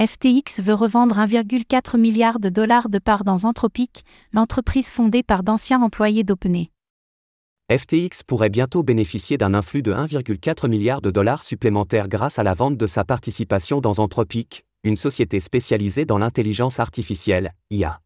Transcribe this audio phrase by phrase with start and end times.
[0.00, 5.82] FTX veut revendre 1,4 milliard de dollars de parts dans Anthropic, l'entreprise fondée par d'anciens
[5.82, 6.70] employés d'OpenAI.
[7.70, 12.54] FTX pourrait bientôt bénéficier d'un influx de 1,4 milliard de dollars supplémentaires grâce à la
[12.54, 18.00] vente de sa participation dans Anthropic, une société spécialisée dans l'intelligence artificielle, IA.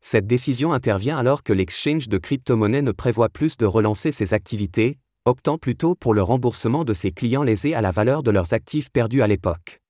[0.00, 4.98] Cette décision intervient alors que l'exchange de crypto-monnaies ne prévoit plus de relancer ses activités,
[5.24, 8.90] optant plutôt pour le remboursement de ses clients lésés à la valeur de leurs actifs
[8.90, 9.80] perdus à l'époque.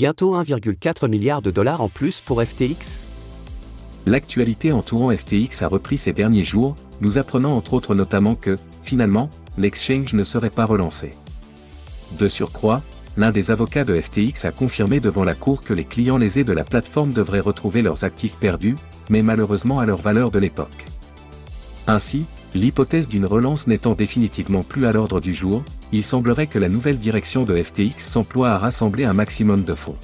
[0.00, 3.06] Bientôt 1,4 milliard de dollars en plus pour FTX
[4.06, 9.28] L'actualité entourant FTX a repris ces derniers jours, nous apprenant entre autres notamment que, finalement,
[9.58, 11.10] l'exchange ne serait pas relancé.
[12.18, 12.80] De surcroît,
[13.18, 16.54] l'un des avocats de FTX a confirmé devant la Cour que les clients lésés de
[16.54, 18.76] la plateforme devraient retrouver leurs actifs perdus,
[19.10, 20.86] mais malheureusement à leur valeur de l'époque.
[21.86, 26.68] Ainsi, l'hypothèse d'une relance n'étant définitivement plus à l'ordre du jour, il semblerait que la
[26.68, 29.96] nouvelle direction de FTX s'emploie à rassembler un maximum de fonds.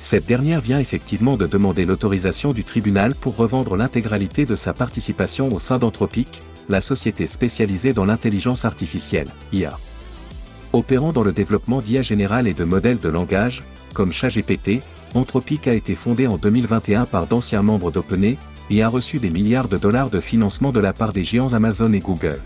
[0.00, 5.52] Cette dernière vient effectivement de demander l'autorisation du tribunal pour revendre l'intégralité de sa participation
[5.54, 9.78] au sein d'Anthropic, la société spécialisée dans l'intelligence artificielle, IA.
[10.72, 13.62] Opérant dans le développement d'IA générale et de modèles de langage,
[13.94, 14.80] comme ChatGPT,
[15.14, 18.36] Anthropic a été fondé en 2021 par d'anciens membres d'OpenAI
[18.70, 21.92] et a reçu des milliards de dollars de financement de la part des géants Amazon
[21.92, 22.40] et Google.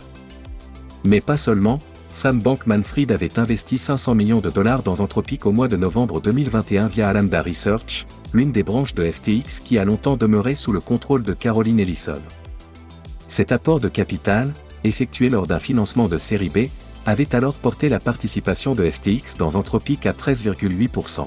[1.04, 1.78] Mais pas seulement,
[2.12, 6.88] Sam Bankman-Fried avait investi 500 millions de dollars dans Anthropic au mois de novembre 2021
[6.88, 11.22] via Alameda Research, l'une des branches de FTX qui a longtemps demeuré sous le contrôle
[11.22, 12.20] de Caroline Ellison.
[13.28, 14.52] Cet apport de capital,
[14.84, 16.68] effectué lors d'un financement de série B,
[17.06, 21.26] avait alors porté la participation de FTX dans Anthropic à 13,8%.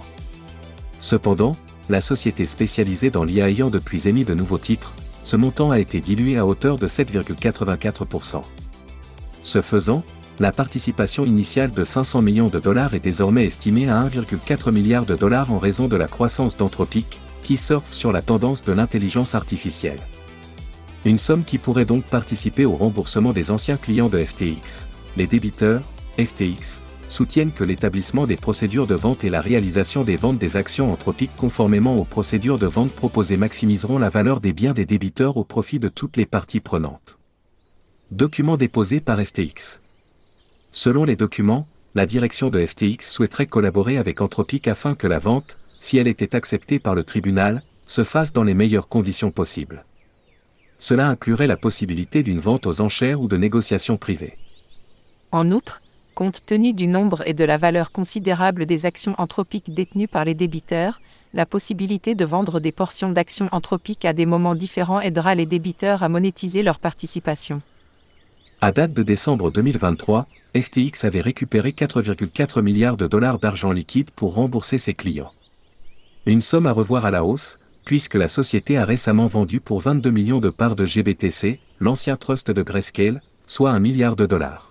[0.99, 1.53] Cependant,
[1.91, 5.99] la société spécialisée dans l'IA ayant depuis émis de nouveaux titres, ce montant a été
[5.99, 8.41] dilué à hauteur de 7,84%.
[9.43, 10.03] Ce faisant,
[10.39, 15.15] la participation initiale de 500 millions de dollars est désormais estimée à 1,4 milliard de
[15.15, 19.99] dollars en raison de la croissance d'Anthropic, qui surfe sur la tendance de l'intelligence artificielle.
[21.03, 24.87] Une somme qui pourrait donc participer au remboursement des anciens clients de FTX.
[25.17, 25.81] Les débiteurs,
[26.17, 30.91] FTX, soutiennent que l'établissement des procédures de vente et la réalisation des ventes des actions
[30.91, 35.43] anthropiques conformément aux procédures de vente proposées maximiseront la valeur des biens des débiteurs au
[35.43, 37.19] profit de toutes les parties prenantes.
[38.11, 39.81] Document déposé par FTX.
[40.71, 45.57] Selon les documents, la direction de FTX souhaiterait collaborer avec Anthropic afin que la vente,
[45.81, 49.83] si elle était acceptée par le tribunal, se fasse dans les meilleures conditions possibles.
[50.79, 54.37] Cela inclurait la possibilité d'une vente aux enchères ou de négociations privées.
[55.31, 55.81] En outre,
[56.21, 60.35] compte tenu du nombre et de la valeur considérable des actions anthropiques détenues par les
[60.35, 61.01] débiteurs,
[61.33, 66.03] la possibilité de vendre des portions d'actions anthropiques à des moments différents aidera les débiteurs
[66.03, 67.63] à monétiser leur participation.
[68.61, 74.35] À date de décembre 2023, FTX avait récupéré 4,4 milliards de dollars d'argent liquide pour
[74.35, 75.31] rembourser ses clients.
[76.27, 80.11] Une somme à revoir à la hausse, puisque la société a récemment vendu pour 22
[80.11, 84.70] millions de parts de GBTC, l'ancien trust de Grayscale, soit un milliard de dollars.